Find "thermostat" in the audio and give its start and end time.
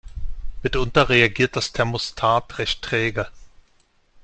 1.73-2.57